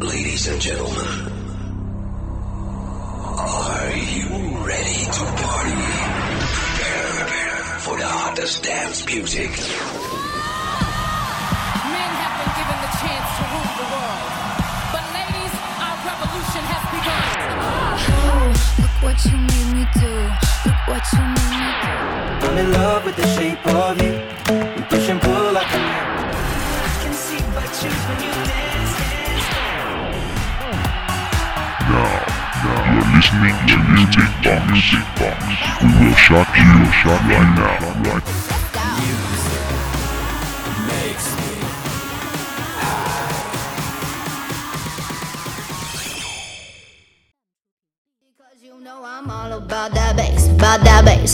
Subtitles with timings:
[0.00, 0.96] Ladies and gentlemen,
[3.36, 4.28] are you
[4.64, 5.76] ready to party?
[7.20, 9.50] Prepare for the hottest dance music.
[11.84, 14.32] Men have been given the chance to rule the world.
[14.88, 15.52] But ladies,
[15.84, 17.28] our revolution has begun.
[18.80, 20.16] Look what you made me do.
[20.64, 21.92] Look what you made me do.
[22.48, 24.16] I'm in love with the shape of you.
[24.76, 26.40] We push and pull like a magnet.
[26.88, 28.69] I can see but you when you dance, dance,
[33.20, 34.96] listening to Music Box.
[35.82, 36.72] We will shock you,
[37.28, 38.09] right now.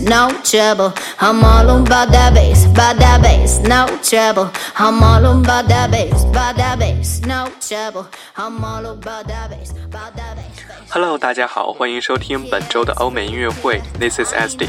[0.00, 0.92] No trouble.
[1.18, 4.50] I'm all about that bass, about that bass, no trouble.
[4.76, 8.06] I'm all about that bass, about that bass, no trouble.
[8.36, 10.44] I'm all about that bass, about that bass.
[10.90, 14.68] Hello，大家好，欢迎收听本周的欧美音乐会，This is SD。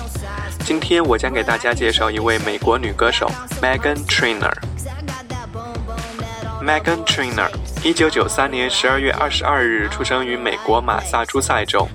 [0.66, 3.32] 今天我将给大家介绍一位美国女歌手
[3.62, 4.54] Megan Trainer。
[6.62, 7.50] Megan Trainer，
[7.84, 11.88] 一九九三年十二月二十二日出生于美国马萨诸塞州。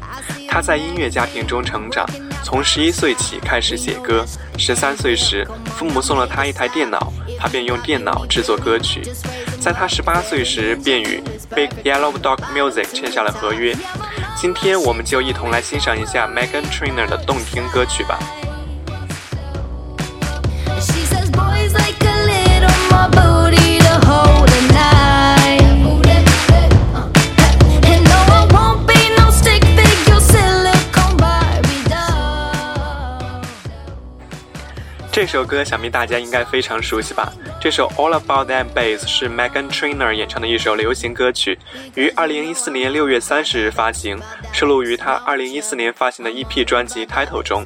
[0.54, 2.06] 他在音乐家庭中成长，
[2.44, 4.24] 从十一岁起开始写歌。
[4.56, 5.44] 十三岁时，
[5.76, 9.02] 父母送了他一台电脑，他便用电脑制作歌曲。
[9.60, 11.20] 在他十八岁时，便与
[11.56, 13.74] Big Yellow Dog Music 签下了合约。
[14.36, 18.16] 今天我们就一同来欣赏一下 Megan Trainor 的动听歌曲吧。
[35.24, 37.32] 这首歌想必大家应该非常熟悉吧？
[37.58, 41.58] 这首《All About That Bass》是 Megan Trainor 演唱的一首流行歌曲，
[41.94, 44.20] 于2014年6月30日发行，
[44.52, 47.64] 收录于她2014年发行的 EP 专辑《Title》中。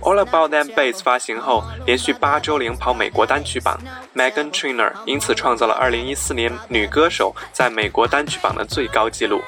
[0.02, 3.78] 《All About That Bass》发行后，连续八周领跑美国单曲榜
[4.14, 9.42] ，Megan Trainor 因此创造了2014年女歌手在美国单曲榜的最高纪录。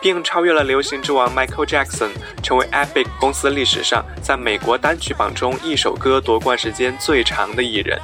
[0.00, 2.10] 并超越了流行之王 Michael Jackson，
[2.42, 8.00] 成为 Epic 公司历史上在美国单曲榜中一首歌夺冠时间最长的艺人。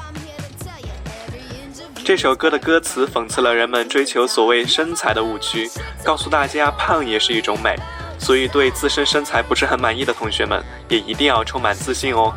[2.05, 5.71] 这首歌的歌词讽刺了人们追求所谓身材的误区，
[6.05, 7.75] 告诉大家胖也是一种美。
[8.17, 12.33] 所以，对自身身材不是很满意的同学们，也一定要充满自信哦。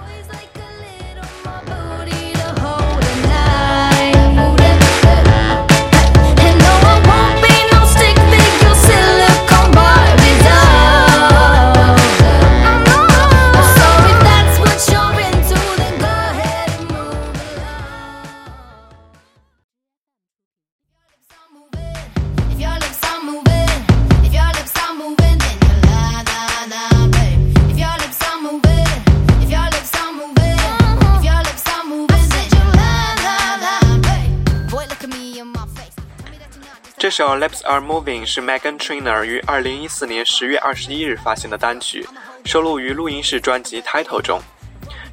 [37.08, 42.06] 这首《Lips Are Moving》是 Megan Trainor 于2014年10月21日发行的单曲，
[42.44, 44.42] 收录于录音室专辑《Title》中。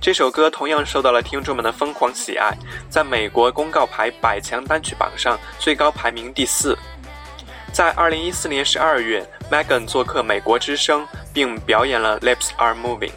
[0.00, 2.52] 这首歌同样受到了听众们的疯狂喜爱，
[2.90, 6.76] 在美国公告牌百强单曲榜上最高排名第四。
[7.72, 13.12] 在2014年12月，Megan 做客美国之声，并表演了《Lips Are Moving》。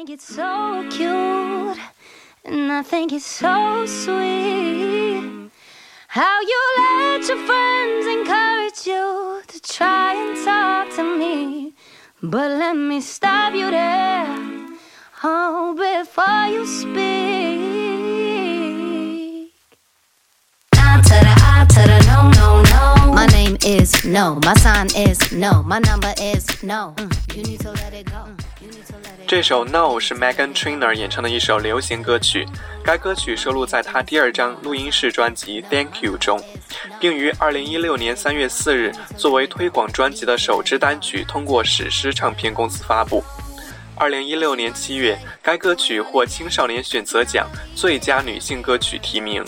[0.00, 1.78] Think it's so cute,
[2.46, 5.50] and I think it's so sweet.
[6.08, 11.74] How you let your friends encourage you to try and talk to me.
[12.22, 14.26] But let me stop you there.
[15.22, 17.00] Oh, before you speak.
[20.76, 21.34] I to the
[21.74, 22.99] to the no, no, no.
[23.20, 24.40] My name is no.
[24.42, 25.62] My sign is no.
[25.62, 26.94] My number is no.
[26.96, 28.30] Mm, You need to let it go.
[28.62, 32.46] You need to let it 这首《No》是 Megan Trainor 演唱的一首流行歌曲，
[32.82, 36.42] 该歌曲收录在她第二张录音室专辑《Thank You》中，
[36.98, 43.22] 并于2016年3月4日作为推广专辑的首支单曲通过史诗唱片公司发布。
[43.98, 47.46] 2016年7月，该歌曲获青少年选择奖
[47.76, 49.44] 最佳女性歌曲提名。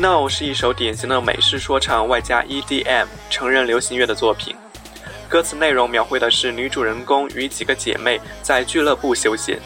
[0.00, 4.54] Now 是一首典型的美式说唱外加 EDM 成人流行乐的作品。
[5.28, 9.58] 歌词内容描绘的是女主人公与几个姐妹在俱乐部休闲，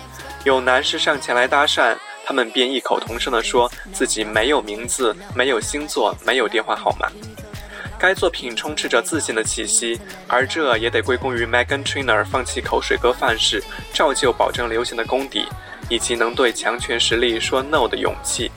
[0.45, 1.95] 有男士上前来搭讪，
[2.25, 7.09] 她们便异口同声地说自己没有名字、没有星座、没有电话号码。
[8.03, 13.63] 该作品充斥着自信的气息，而这也得归功于 Megan Trainor 放弃口水歌范式，
[13.95, 15.47] 照旧保证流行的功底，
[15.89, 18.51] 以及能对强权实力说 no 的勇气。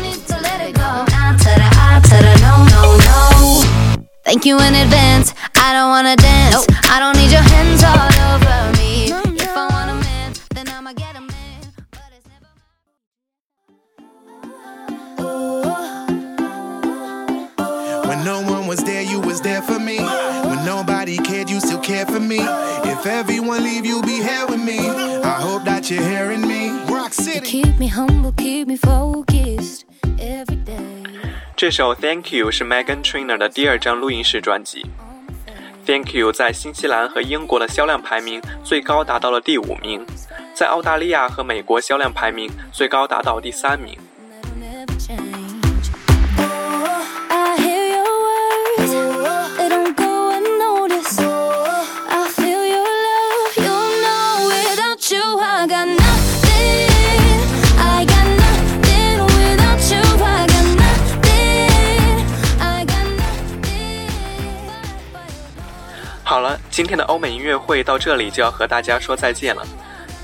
[0.00, 1.04] Need to let it go.
[1.12, 4.00] I to the I to the no no no.
[4.24, 5.32] Thank you in advance.
[5.52, 6.64] I don't wanna dance.
[6.88, 8.15] I don't need your hands all
[18.26, 19.98] no one was there, you was there for me.
[20.48, 22.40] When nobody cared, you still cared for me.
[22.82, 24.80] If everyone leave, you'll be here with me.
[25.22, 26.72] I hope that you're hearing me.
[26.92, 27.62] Rock City.
[27.62, 29.84] Keep me humble, keep me focused
[30.18, 30.74] every day.
[31.56, 34.82] 这首《Thank You》是 Megan Trainor 的第二张录音室专辑。
[35.86, 40.04] 《Thank You》在新西兰和英国的销量排名最高达到了第五名，
[40.52, 43.96] 在澳大利亚和美国销量排名最高达到第三名。
[66.22, 69.66] 好了，今天的欧美音乐会到这里就要和大家说再见了。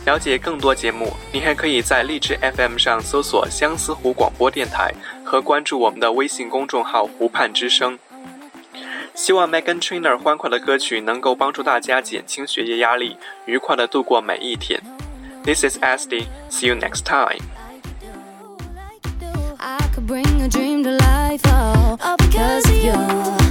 [0.04, 4.92] 了解更多节目，你还可以在荔枝 FM 上搜索相思湖广播电台
[5.24, 7.98] 和关注我们的微信公众号“湖畔之声”。
[9.14, 13.16] 希望 Megan Trainor 欢快的歌曲能够帮助大家减轻学业压力，
[13.46, 14.80] 愉快的度过每一天。
[15.44, 16.26] This is SD.
[16.50, 17.40] See you next time.
[19.58, 23.41] I could bring a dream to life, oh, all because of you.